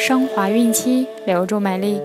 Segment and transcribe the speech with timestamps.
[0.00, 2.00] 升华孕期，留住美丽。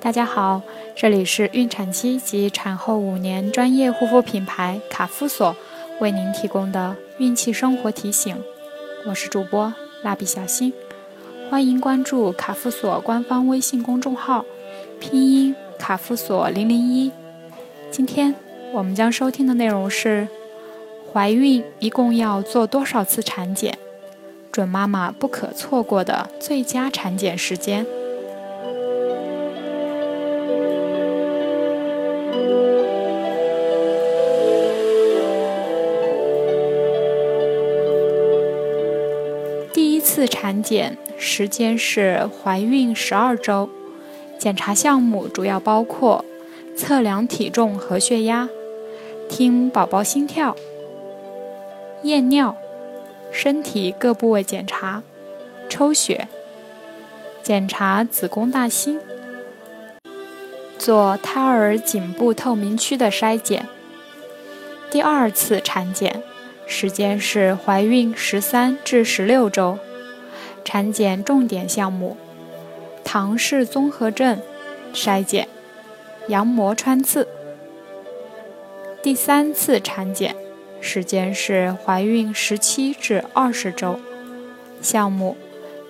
[0.00, 0.62] 大家好，
[0.94, 5.56] 这里是孕产期及产后五年专业护肤品牌卡夫索
[5.98, 8.40] 为您提供的孕期生活提醒。
[9.04, 10.72] 我是主播蜡笔小新，
[11.50, 14.44] 欢迎关注卡夫索官方微信公众号，
[15.00, 17.10] 拼音卡夫索零零一。
[17.90, 18.32] 今天
[18.72, 20.28] 我们将收听的内容是：
[21.12, 23.76] 怀孕一共要做多少次产检？
[24.52, 27.86] 准妈妈不可错过的最佳产检时间。
[39.72, 43.70] 第一次产检时间是怀孕十二周，
[44.38, 46.24] 检查项目主要包括
[46.76, 48.48] 测量体重和血压、
[49.28, 50.56] 听宝宝心跳、
[52.02, 52.56] 验尿。
[53.32, 55.02] 身体各部位检查、
[55.68, 56.28] 抽血、
[57.42, 59.00] 检查子宫大心、
[60.78, 63.66] 做胎儿颈部透明区的筛检。
[64.90, 66.22] 第二次产检
[66.66, 69.78] 时间是怀孕十三至十六周，
[70.64, 72.16] 产检重点项目：
[73.04, 74.40] 唐氏综合症
[74.92, 75.48] 筛检、
[76.26, 77.28] 羊膜穿刺。
[79.02, 80.34] 第三次产检。
[80.80, 84.00] 时间是怀孕十七至二十周，
[84.80, 85.36] 项目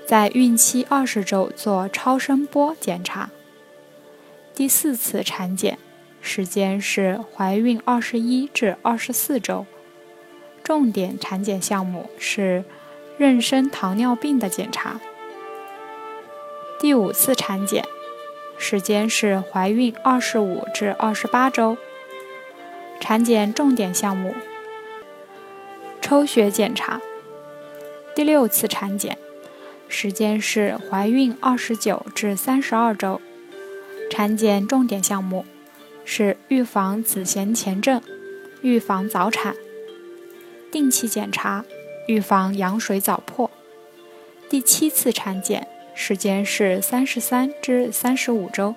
[0.07, 3.31] 在孕期二十周做超声波检查。
[4.55, 5.79] 第四次产检
[6.21, 9.65] 时间是怀孕二十一至二十四周，
[10.63, 12.65] 重点产检项目是
[13.19, 15.01] 妊娠糖尿病的检查。
[16.79, 17.85] 第五次产检
[18.59, 21.79] 时间是怀孕二十五至二十八周，
[22.99, 24.35] 产检重点项目。
[26.11, 27.01] 抽血检查，
[28.17, 29.17] 第六次产检
[29.87, 33.21] 时间是怀孕二十九至三十二周，
[34.11, 35.47] 产检重点项目
[36.05, 38.03] 是预防子痫前症、
[38.61, 39.55] 预防早产、
[40.73, 41.65] 定期检查、
[42.09, 43.49] 预防羊水早破。
[44.49, 48.75] 第七次产检时间是三十三至三十五周，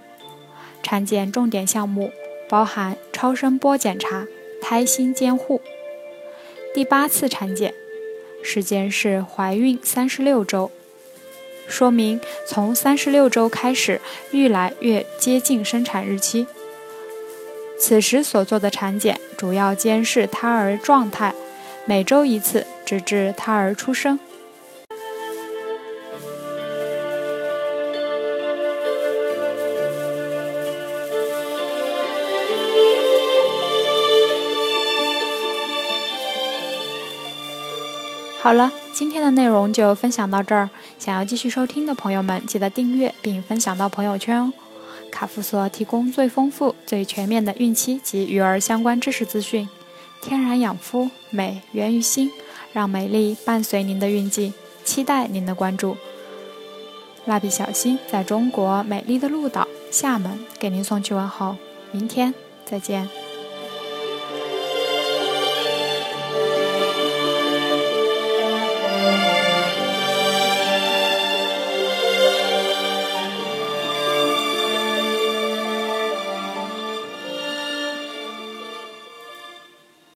[0.84, 2.12] 产检重点项目
[2.48, 4.28] 包含超声波检查、
[4.62, 5.60] 胎心监护。
[6.74, 7.72] 第八次产检
[8.42, 10.72] 时间是怀孕三十六周，
[11.68, 14.02] 说明从三十六周开始
[14.32, 16.48] 愈来越接近生产日期。
[17.80, 21.36] 此时所做的产检主要监视胎儿状态，
[21.86, 24.20] 每周一次，直至胎儿出生。
[38.44, 40.70] 好了，今天的内容就分享到这儿。
[41.00, 44.52] 想要继续收听的朋友们，记得订阅并分享到朋友圈哦。
[45.10, 49.70] 卡夫索提供最丰富、最全面的孕期及育儿相关知识资讯，
[50.22, 52.30] 天然养肤，美源于心，
[52.74, 54.52] 让美丽伴随您的孕期，
[54.84, 55.96] 期待您的关注。
[57.24, 61.56] 蜡笔小新在中国美丽的鹭岛厦门给您送去问候，
[61.94, 62.34] 明天
[62.66, 63.23] 再见。